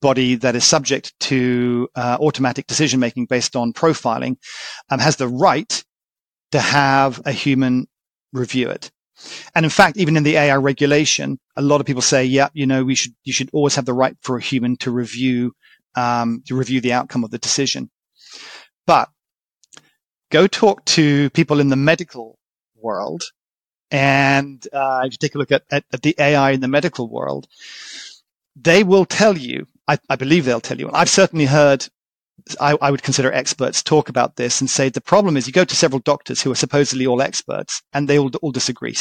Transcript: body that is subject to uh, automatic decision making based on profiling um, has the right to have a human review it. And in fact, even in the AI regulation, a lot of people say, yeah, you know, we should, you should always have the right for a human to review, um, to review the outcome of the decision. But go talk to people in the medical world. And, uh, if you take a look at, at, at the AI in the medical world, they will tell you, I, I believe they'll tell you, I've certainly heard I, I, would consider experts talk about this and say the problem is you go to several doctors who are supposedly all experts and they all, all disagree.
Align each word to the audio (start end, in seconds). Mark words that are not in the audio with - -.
body 0.00 0.34
that 0.36 0.56
is 0.56 0.64
subject 0.64 1.18
to 1.20 1.88
uh, 1.94 2.16
automatic 2.20 2.66
decision 2.66 3.00
making 3.00 3.26
based 3.26 3.56
on 3.56 3.72
profiling 3.72 4.36
um, 4.90 4.98
has 4.98 5.16
the 5.16 5.28
right 5.28 5.84
to 6.52 6.60
have 6.60 7.20
a 7.24 7.32
human 7.32 7.86
review 8.32 8.68
it. 8.70 8.90
And 9.54 9.64
in 9.64 9.70
fact, 9.70 9.96
even 9.96 10.16
in 10.16 10.22
the 10.22 10.36
AI 10.36 10.56
regulation, 10.56 11.38
a 11.56 11.62
lot 11.62 11.80
of 11.80 11.86
people 11.86 12.02
say, 12.02 12.24
yeah, 12.24 12.48
you 12.54 12.66
know, 12.66 12.84
we 12.84 12.94
should, 12.94 13.14
you 13.24 13.32
should 13.32 13.50
always 13.52 13.74
have 13.74 13.84
the 13.84 13.92
right 13.92 14.16
for 14.22 14.36
a 14.36 14.42
human 14.42 14.76
to 14.78 14.90
review, 14.90 15.52
um, 15.94 16.42
to 16.46 16.54
review 16.54 16.80
the 16.80 16.92
outcome 16.92 17.24
of 17.24 17.30
the 17.30 17.38
decision. 17.38 17.90
But 18.86 19.10
go 20.30 20.46
talk 20.46 20.84
to 20.86 21.28
people 21.30 21.60
in 21.60 21.68
the 21.68 21.76
medical 21.76 22.38
world. 22.76 23.24
And, 23.90 24.66
uh, 24.72 25.02
if 25.04 25.12
you 25.12 25.18
take 25.18 25.34
a 25.34 25.38
look 25.38 25.52
at, 25.52 25.64
at, 25.70 25.84
at 25.92 26.02
the 26.02 26.14
AI 26.18 26.52
in 26.52 26.60
the 26.60 26.68
medical 26.68 27.10
world, 27.10 27.46
they 28.56 28.84
will 28.84 29.04
tell 29.04 29.36
you, 29.36 29.66
I, 29.90 29.98
I 30.08 30.16
believe 30.16 30.44
they'll 30.44 30.60
tell 30.60 30.78
you, 30.78 30.88
I've 30.92 31.08
certainly 31.08 31.46
heard 31.46 31.88
I, 32.60 32.76
I, 32.80 32.90
would 32.90 33.02
consider 33.02 33.30
experts 33.32 33.82
talk 33.82 34.08
about 34.08 34.36
this 34.36 34.60
and 34.60 34.70
say 34.70 34.88
the 34.88 35.00
problem 35.00 35.36
is 35.36 35.46
you 35.46 35.52
go 35.52 35.64
to 35.64 35.76
several 35.76 36.00
doctors 36.00 36.40
who 36.40 36.50
are 36.50 36.56
supposedly 36.56 37.06
all 37.06 37.20
experts 37.20 37.82
and 37.92 38.08
they 38.08 38.18
all, 38.18 38.30
all 38.40 38.52
disagree. 38.52 38.94